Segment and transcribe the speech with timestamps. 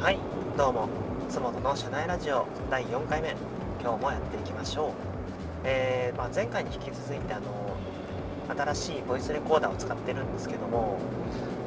[0.00, 0.18] はい
[0.56, 0.88] どうも
[1.28, 3.36] つもとの社内ラジオ第4回目
[3.82, 4.90] 今日もやっていきましょう、
[5.64, 7.76] えー、まあ、前回に引き続いてあの
[8.48, 10.96] 新しいボイスレコーダーを使ってるんですけども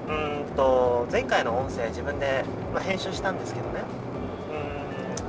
[0.09, 2.43] うんと前回の音声自分で、
[2.73, 3.81] ま編集したんですけどね。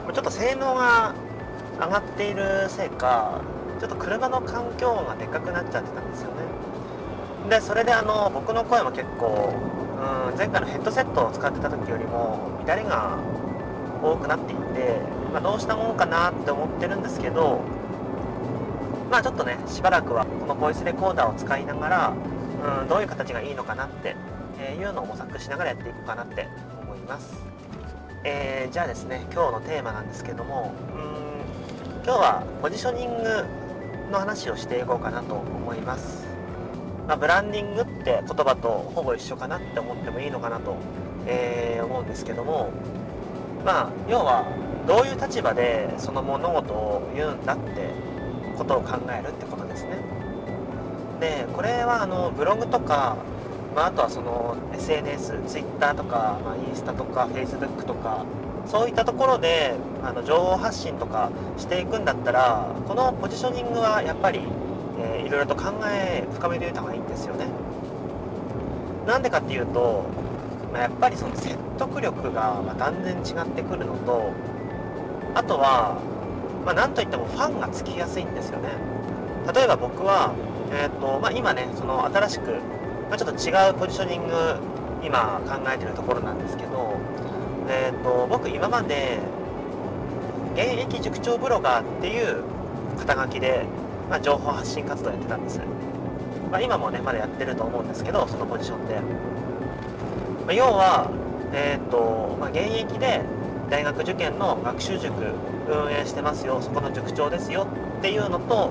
[0.08, 1.14] うんちょっと性能が
[1.78, 3.42] 上がっているせいか
[3.80, 6.36] ちょっと車の環境音がでかくなっちゃってたんですよね。
[7.48, 9.54] でそれであの僕の声も結構
[10.30, 13.18] うん前回のヘッドセットを使ってた時よりも乱れが
[14.02, 14.98] 多くなっていて、
[15.32, 17.60] まあ、どうしたもんかなって思ってるんですけど
[19.10, 22.14] まあちょっとねしばらくはこのボイスレコーダーを使いながら
[22.82, 24.16] うんどういう形がいいのかなって
[24.78, 26.48] いうのを模索しながらやっていこうかなって
[26.82, 27.34] 思います、
[28.24, 33.44] えー、じゃあですね今日のテーマなんですけどもうん今日はポジショニング
[34.10, 36.33] の話をしていこうかなと思います。
[37.06, 40.76] まあ、ブランディングって言葉とほぼ一緒かなって思ってもいいのかなと、
[41.26, 42.70] えー、思うんですけども
[43.64, 44.46] まあ要は
[44.86, 47.90] どういう立場でその物事を言うんだって
[48.56, 49.98] ことを考えるってことですね。
[51.20, 53.16] でこれはあのブログとか、
[53.74, 58.24] まあ、あとはその SNSTwitter とか、まあ、インスタとか Facebook とか
[58.66, 64.40] そういったところであの情報発信とかしていくんだったらこのポジショニングはやっぱり
[65.04, 67.46] えー、いろいろと考え深めておいた方がいいんですよね。
[69.06, 70.04] なんでかっていうと、
[70.72, 74.32] まあ、やっぱりその説得力がま断然違ってくるのと
[75.34, 76.00] あとは、
[76.64, 78.70] まあ、なんといってもファンがつきやすいんですよね。
[79.54, 80.32] 例えば僕は、
[80.72, 82.52] えーとまあ、今ねその新しく、
[83.10, 84.34] まあ、ちょっと違うポジショニング
[85.04, 86.96] 今考えてるところなんですけど、
[87.68, 89.18] えーと僕今まで
[90.54, 92.44] 現役塾長ブロガーっていう
[92.96, 93.66] 肩書きで
[94.14, 95.58] まあ、情報発信活動やってたんです、
[96.48, 99.00] まあ、今もねまだやってると思うんですけどそのポジションで、ま
[100.50, 101.10] あ、要は
[101.52, 103.22] えっ、ー、と、まあ、現役で
[103.70, 105.12] 大学受験の学習塾
[105.68, 107.66] 運営してますよそこの塾長ですよ
[107.98, 108.70] っていうのと、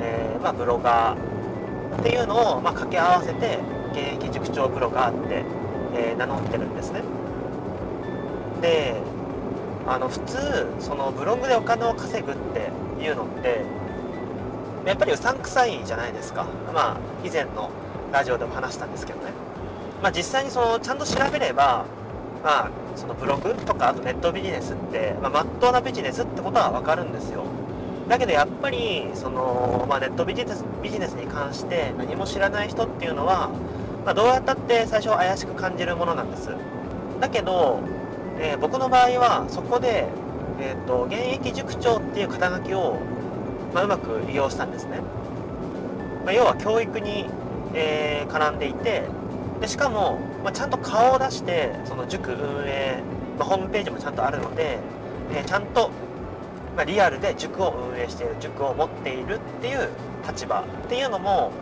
[0.00, 3.60] えー、まあ、ブロガーっていうのを、ま掛け合わせて
[3.92, 5.44] 現役塾長ブロガーって、
[5.94, 7.02] えー、名乗ってるんですね。
[8.60, 8.96] で
[9.86, 13.64] あの普通そのブログでお金を稼ぐっていうのって
[14.90, 16.46] やっぱりうさんくさいじゃないですか。
[16.74, 17.70] まあ以前の
[18.12, 19.32] ラジオでも話したんですけどね。
[20.02, 21.86] まあ実際にそのちゃんと調べれば
[22.42, 27.44] まあそのブログとかあとネットビジネスって、まあ、っとうなビジネスってことは分かるんですよ。
[28.08, 33.50] だけどやっぱりその、まあ、ネットビジネスビジネスに関して何も知らない人っていうのは、
[34.04, 36.48] まあ、どうやったって最初怪しく感じるものなんです。
[37.20, 37.78] だけど、
[38.40, 40.08] えー、僕の場合はそこで、
[40.58, 42.98] えーと、現役塾長っていう肩書きを
[43.74, 45.00] まあ、うまく利用したんですね、
[46.24, 47.26] まあ、要は教育に、
[47.74, 49.04] えー、絡んでいて
[49.60, 53.02] でしかも、まあ、ちゃんと顔を出してその塾運営、
[53.38, 54.78] まホームページもちゃんとあるので、
[55.34, 55.90] えー、ちゃんと、
[56.76, 59.88] まリアルで塾を運営している塾を持っているっていう
[60.26, 61.52] 立場っていうのも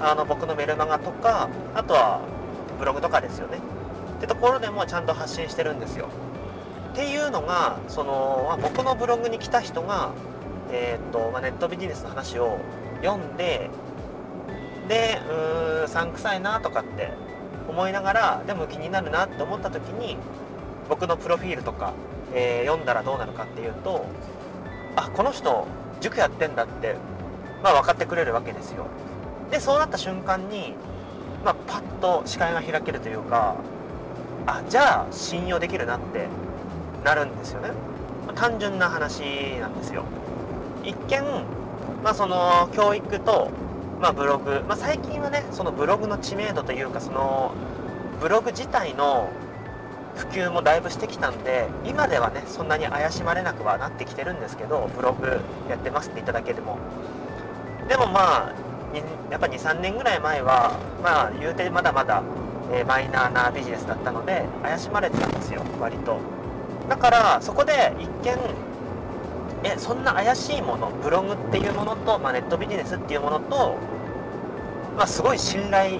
[0.00, 2.20] あの僕のメルマガとかあとは
[2.78, 3.58] ブログとかですよね。
[4.18, 6.08] ってところでもちゃんと発信してるんですよ。
[6.92, 10.10] っていうのがその、まあ、僕のブログに来た人が
[10.70, 12.58] えーとまあ、ネットビジネスの話を
[13.02, 13.70] 読んで
[14.88, 17.12] でうーんさんくさいなとかって
[17.68, 20.16] 思いながらでも気になるなって思った時に
[20.88, 21.92] 僕のプロフィールとか、
[22.34, 24.06] えー、読んだらどうなるかっていうと
[24.96, 25.66] あこの人
[26.00, 26.96] 塾やってんだって、
[27.62, 28.86] まあ、分かってくれるわけですよ。
[29.50, 30.74] でそうなった瞬間に、
[31.44, 33.56] まあ、パッと視界が開けるというか
[34.46, 36.28] あじゃあ信用できるなって
[37.04, 37.70] なるんですよね。
[38.34, 39.20] 単純な話
[39.60, 40.04] なんですよ。
[40.88, 41.22] 一見、
[42.02, 43.50] まあ、その教育と、
[44.00, 47.52] まあ、ブログ、まあ、最近はねそのブログの知名度というかその
[48.20, 49.30] ブログ自体の
[50.16, 56.78] 普及もだいぶしてきたんで今ではねそんなに怪しまれなくはなってきてるんですけどブログやってますって言っただけでも。
[57.88, 58.54] でもまあ
[59.30, 62.22] やっぱ23年ぐらい前はまあ言うてまだまだ、
[62.72, 66.18] えー、マイナーなビジネスだったので怪しまれてたんですよ割と。
[66.88, 68.36] だからそこで一見
[69.64, 73.76] えそんな怪しいものブログっていうものと、まあ、ネットビジネスっていうものと、
[74.96, 75.98] まあ、すごい信頼、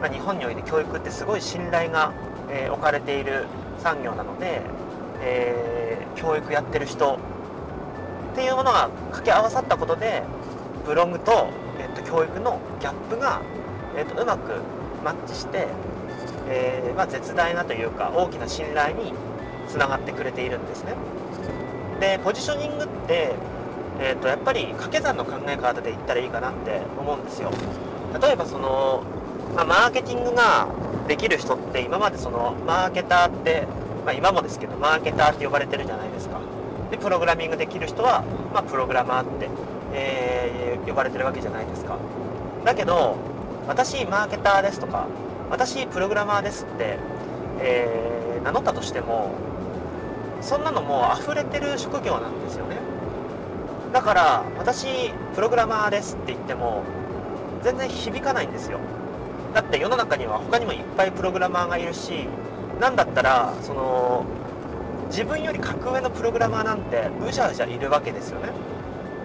[0.00, 2.12] まあ、日本において教育ってすごい信頼が、
[2.50, 3.46] えー、置かれている
[3.78, 4.62] 産業なので、
[5.20, 7.18] えー、教育やってる人
[8.32, 10.22] っていうものが掛け合わさったことで
[10.86, 11.48] ブログと,、
[11.78, 13.42] えーと、教育のギャップが、
[13.96, 14.52] えーと、うまく
[15.04, 15.68] マッチして、
[16.48, 19.12] えーまあ、絶大なというか大きな信頼に
[19.68, 20.94] つながってくれているんですね。
[22.00, 23.34] でポジショニングって、
[24.00, 27.50] えーと、やっぱり掛け算の考え方で言ったらいいかなって思うんですよ。
[28.20, 29.02] 例えばその、
[29.54, 30.68] まあ、マーケティングが
[31.08, 33.66] できる人って今までそのマーケターって
[34.04, 36.38] まあ、今もですけどマーケターって呼ばれてるじゃないですか。
[36.90, 39.48] でプログラミングできる人は、まあ、プログラマーって、
[39.94, 41.96] えー、呼ばれてるわけじゃないですか。
[42.64, 43.16] だけど
[43.66, 45.06] 私マーケターですとか
[45.50, 46.98] 私プログラマーですって、
[47.60, 49.30] えー、名乗ったとしても
[50.44, 52.76] そんなのもう溢れてる職業なんですよね。
[53.94, 56.82] だから私プログラマーですって言っても
[57.62, 58.78] 全然響かないんですよ。
[59.54, 62.28] だって世の中には他にもいっぱいプログラマーがいるし
[62.78, 64.26] 何だったらその
[65.08, 68.50] 自分より格上のプログラマーなんてうじゃうじゃいるわけですよね。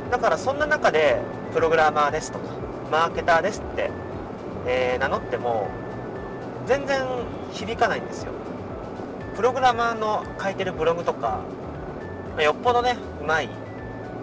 [0.09, 1.19] だからそんな中で
[1.53, 2.45] プログラマーですとか
[2.89, 3.91] マーケターですって、
[4.65, 5.67] えー、名乗っても
[6.65, 7.03] 全然
[7.51, 8.31] 響かないんですよ。
[9.39, 11.39] プログラマーの書いてるブログとか
[12.35, 13.49] まよっぽどねうまい、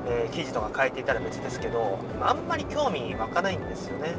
[0.06, 4.14] えー、記事とか書いていたら別ですけどあんまり興味湧かないんですよね。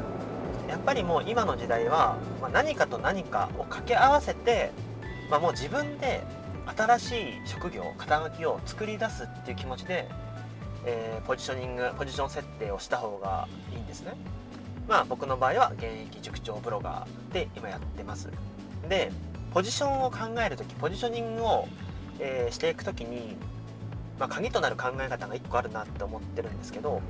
[0.67, 4.71] やっぱりもう今の時代は、まあ、何かと何かを掛け合わせて、
[5.29, 6.23] まあ、もう自分で
[6.75, 10.09] 新しい職業肩書きを作り出すっていう気持ちで、
[10.83, 14.13] えー、ポジショニングポジション設定をした方がいいんですね。
[14.87, 18.31] まあ僕の場合は現役塾長ブロガーで今やってます。
[18.89, 19.11] で
[19.57, 21.67] ポジションを考える時ポジショニングを、
[22.19, 23.35] えー、していく時に、
[24.19, 27.01] まあ、鍵となる考え方が1個あるなって思ってるんですけど、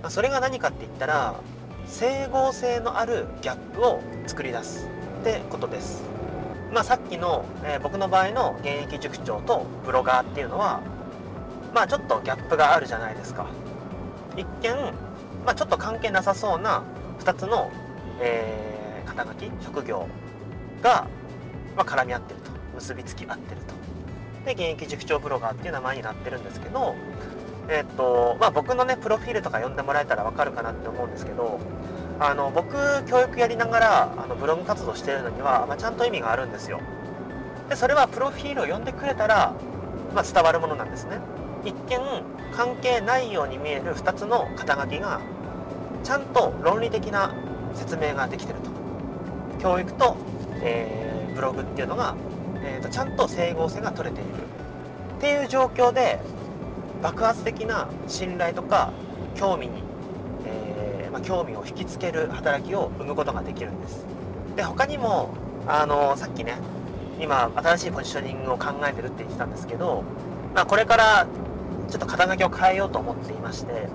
[0.00, 1.34] まあ、それが何かって言ったら
[1.86, 4.88] 整合性のあるギャップを作り出す
[5.20, 6.02] ってことです。
[6.72, 10.80] まあ、さっきの、えー、僕の場合の現役塾長とブロガーっていうのは
[11.74, 13.48] まあちょっとギャップがあるじゃないですか。
[14.34, 14.74] 一見、
[15.44, 16.84] まあ、ちょっと関係なさそうな
[17.18, 17.70] 2つの、
[18.22, 20.08] えー、肩書き職業
[20.80, 21.06] が、
[21.76, 22.50] まあ、絡み合ってると。
[22.76, 23.74] 結びつき合ってると。
[24.44, 26.94] で現役塾長ブロガーっていう名前になってるんですけど
[27.68, 31.58] えっ、とまあ僕のねプロフィールとか読んでもらえたらわかるかなって思うんですけど
[32.20, 32.76] あの僕
[33.06, 36.80] 教育やりながらあのブログ活動してるのには、まあ、ちゃんと意味があるんですよ。
[37.68, 39.52] でそれはプロフィールを読んでくれたら、
[40.14, 41.18] まあ、伝わるものなんですね。
[41.64, 41.98] 一見
[42.54, 45.20] 関係ないように見える2つの肩書きが
[46.04, 47.34] ちゃんと論理的な
[47.74, 48.70] 説明ができてると。
[49.60, 50.16] 教育と、
[50.62, 51.05] えー、
[51.36, 52.16] ブログっていうのが、
[52.64, 54.30] えーとちゃんと整合性が取れている。
[55.16, 56.18] っていう状況で
[57.02, 58.92] 爆発的な信頼とか
[59.34, 59.82] 興味に、
[60.46, 64.04] えー、まあ、興味を引きつける働きを生むことができるんです。
[64.56, 65.30] で他にも
[65.66, 66.58] あのさっきね
[67.20, 70.04] 今新しいポジショニングを考えてるって言ってたんですけど、
[70.54, 71.26] まあ、これから
[71.88, 73.88] ちょっと肩書きを変えようと思っていまして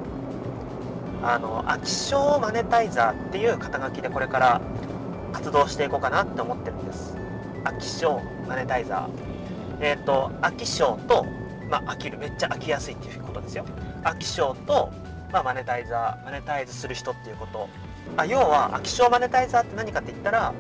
[1.24, 4.62] あの飽き性マネタイザーっていう肩書きでこれから
[5.34, 7.21] 活動していこうかなって思ってるんです。
[7.64, 9.86] 飽き性マネタイザー。
[9.86, 11.26] えっ、ー、と飽き性と
[11.72, 12.18] まあ、飽きる。
[12.18, 13.66] めっちゃ飽きやすいっていうことですよ。
[14.04, 14.92] 飽き性と、
[15.32, 17.70] まあ、マネタイザーマネタイズする人っていうこと。
[18.18, 20.54] あ要は飽き性マネタイザーって何かって言ったら、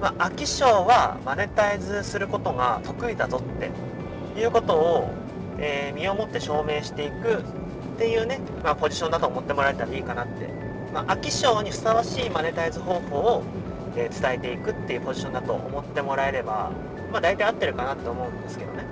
[0.00, 5.10] まあ、飽き性はマネタイズすることが得意だぞっていうことを、
[5.58, 7.44] えー、身をもって証明していく
[7.94, 10.48] っていうね、まあ、ポジションだと思ってもらえたらいいかなって、
[10.94, 13.42] まあ、飽き性にふさわしいマネタイズ方法を、
[13.96, 16.70] え、伝えていくっていうポジションだと思ってもらえれば、
[17.12, 18.84] まあ、大体合ってるかなって思うんですけどね。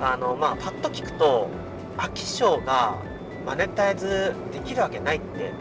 [0.00, 1.48] あのまあパッと聞くと
[1.96, 2.96] 飽き性が
[3.44, 5.52] マネタイズできるわけないって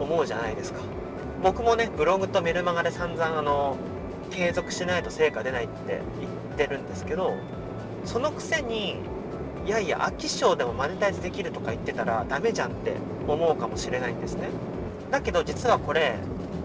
[0.00, 0.80] 思うじゃないですか。
[1.42, 3.76] 僕もねブログとメルマガで散々あの
[4.30, 7.34] 継続しないと成果出ないって言ってるんですけど
[8.04, 8.96] そのくせに
[9.64, 12.94] いやいや飽き性でもマネタイズできるとか言ってたらダメじゃんって
[13.28, 14.48] 思うかもしれないんですね。
[15.10, 16.16] だけど実はこれ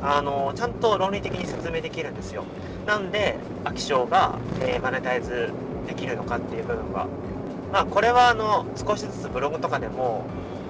[0.04, 2.44] あのちゃんと論理的に説明できるんですよ。
[2.86, 5.52] なんで飽き性が、えー、マネタイズ
[5.88, 7.08] できるのかっていう部分は。
[7.72, 10.26] まあこれはあの少しずつブログとかでも、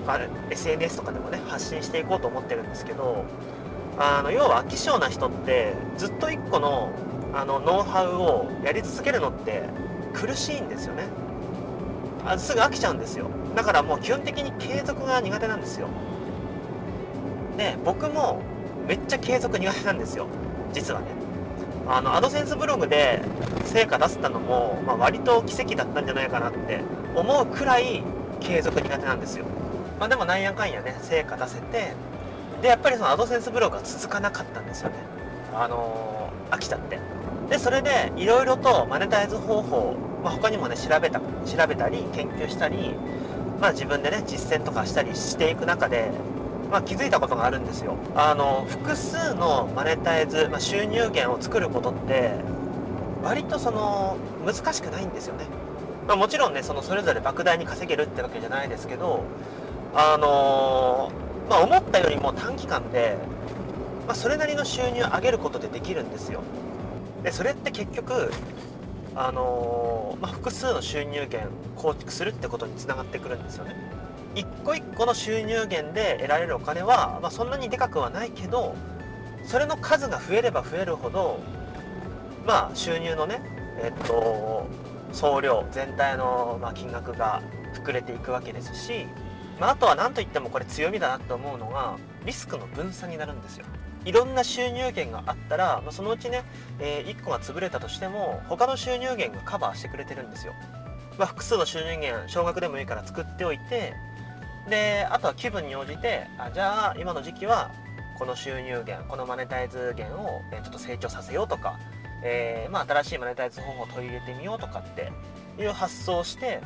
[0.06, 0.20] まあ、
[0.52, 3.25] SNS とかでもね発信していこうと思ってるんですけど
[3.98, 6.92] あの要は飽き性な人ってずっと1個の
[7.34, 9.63] あのノウハウをやり続けるのって
[10.13, 11.06] 苦しいんですよね。
[12.24, 13.28] あすぐ飽きちゃうんですよ。
[13.56, 15.88] だからもう基本的に継続が苦手なんですよ。
[17.58, 18.42] で僕も
[18.88, 20.28] めっちゃ継続苦手なんですよ。
[20.74, 21.08] 実はね。
[21.88, 23.22] あのアドセンスブログで
[23.66, 26.82] 成果出せたのも、まあ、割と奇跡だったんじゃないかなって
[27.16, 28.04] 思うくらい
[28.40, 29.46] 継続苦手なんですよ、
[30.00, 31.94] まあ、でもなんやかんやね成果出せて
[32.62, 34.96] でやっぱりそのアドセンスブログが続かなかったんですよね。
[35.54, 37.00] あのー、飽きちゃって。
[37.50, 42.96] でそれでいろいろとマネタイズ方法、まあ、他にもね調べた調べたり研究したり、
[43.60, 46.12] まあ、自分でね実践とかしたりしていく中で
[46.74, 47.96] まあ、気づいたことがあるんですよ。
[48.15, 52.32] あの複数のマネタイズ、まあ、収入源を作ることって
[53.24, 55.46] 割とその難しくないんですよね、
[56.08, 59.24] まあ、もちろんねそのそれぞれ莫大に稼げるってわけじゃないですけど
[59.94, 63.18] あのー、まあ、思ったよりも短期間で、
[64.08, 66.42] ま、それなりの収入を上げることでできるんですよ。
[67.22, 68.32] でそれって結局
[69.13, 74.02] あのー、ま、複数の収入源構築するってことにつながってくるんですよね。
[74.36, 78.75] 一個一個の収入源で得られるお金は、まあ、そんなにでかくはないけど
[79.46, 81.40] それの数が増えれば増えるほど
[82.46, 83.42] まあ収入のね
[83.82, 84.68] えっと
[85.12, 87.42] 総量全体のま金額が
[87.74, 89.06] 膨れていくわけですし、
[89.60, 93.66] まあ、あとは何といってもこれ強みだなと思うのがリスクの分散になるんですよ。
[94.06, 96.44] いろんな収入源があったら、まあ、そのうちね、
[96.80, 100.54] えー、1個が潰れたとしても他の収入源がカバーしてくれてるんですよ、
[101.18, 103.94] まあ、複数の収入源少額でもいいから作っておいて
[104.70, 107.72] であとは気分に応じてあじゃあ今の時期は
[108.17, 111.79] この収入源このマネタイズ源をちょっと成長させようとか、
[112.24, 115.12] えー、まあ、新しいマネタイズ方法を取り入れてみようとかって
[115.60, 116.62] いう発想をして、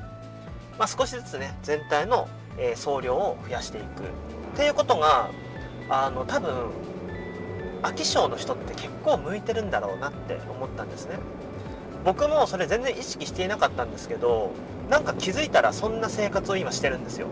[0.77, 2.27] まあ、少しずつね全体の、
[2.60, 3.88] え総量を増やしていくっ
[4.56, 5.30] ていうことが
[5.89, 6.72] あの多分
[7.84, 11.18] 飽き性の人って結構向いてるんだろうなって思ったんですね。
[12.04, 14.51] 僕もそれ全然意識していなかったんですけど
[14.89, 17.27] なんか気づいたらそんな生活を今してるんですよ。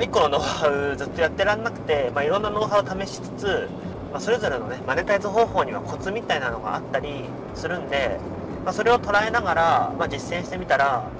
[0.00, 3.68] 1個のノウハウずっとやってらんなくて、まあ、いろんなノウハウを試しつつ、
[4.12, 7.24] まあ、それぞれのねマネタイズ方法にはコツみたいなのがあったり
[7.54, 8.18] するんで、
[8.64, 11.10] まあ、それを捉えながら、ま実践してみたら、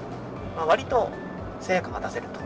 [0.55, 1.09] まあ割と
[1.59, 2.39] 成果が出せると、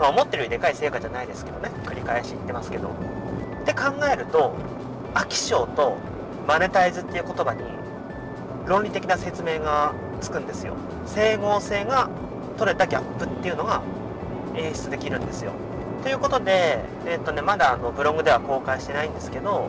[0.00, 2.88] ま思ってるよりでかい成果じゃないですけどね繰り返し言ってますけど。
[2.88, 4.54] って考えると
[5.14, 5.96] 飽き性と
[6.46, 7.62] マネタイズっていう言葉に
[8.66, 10.74] 論理的な説明がつくんですよ。
[11.06, 12.10] 整合性が
[12.58, 13.82] 取れたギャップっていうのが
[14.56, 15.52] 演出できるんですよ。
[16.02, 19.68] ということで、えっ、とね、まだあのブログでは公開してないんですけど、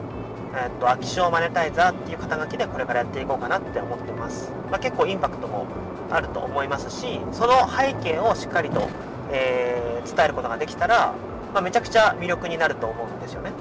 [0.54, 4.52] えっ、と、秋潮マネタイザーっていう肩書きでこれからやっていこうかなって思ってます。
[4.70, 5.66] まあ、結構インパクトも
[6.12, 8.90] あると思いますし、その背景をしっかりと、
[9.32, 11.14] えー、伝えることができたら、
[11.54, 13.52] まあ、めちゃくちゃ魅力になると思うんですよね。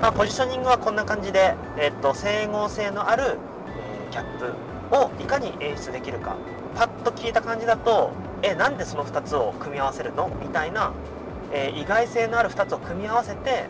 [0.00, 3.38] まあ、ポジショニングはこんな感じで、えっ、と、整合性のある、
[3.68, 6.36] えー、ギャップをいかに演出できるか。
[6.74, 8.10] パッと聞いた感じだと、
[8.42, 10.28] えなんでその2つを組み合わせるの？
[10.40, 10.92] みたいな、
[11.52, 13.66] えー、意外性のある2つを組み合わせて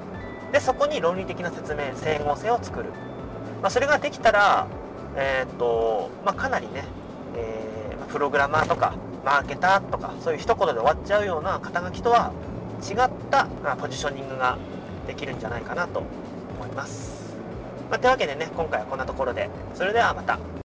[0.53, 2.91] でそこに論理的な説明整合性を作る、
[3.61, 4.67] まあ、それができたら、
[5.17, 6.85] えー、っとまあ、かなりね、
[7.37, 12.33] えー、プログラマーとかマーケターとかそういう一言で終わっちゃうような肩書きとは
[12.83, 14.59] 違った、ポジショニングが
[15.07, 17.37] できるんじゃないかなと思います、
[17.89, 19.49] まあ、というわけでね今回はこんなところで。
[19.75, 20.39] それではまた。